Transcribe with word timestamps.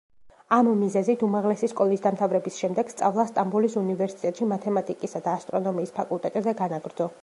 ამ 0.55 0.69
მიზეზით, 0.77 1.25
უმაღლესი 1.27 1.69
სკოლის 1.73 2.01
დამთავრების 2.07 2.57
შემდეგ, 2.63 2.91
სწავლა 2.95 3.27
სტამბოლის 3.35 3.79
უნივერსიტეტში, 3.85 4.51
მათემატიკისა 4.57 5.27
და 5.29 5.39
ასტრონომიის 5.43 5.99
ფაკულტეტზე 6.01 6.61
განაგრძო. 6.65 7.15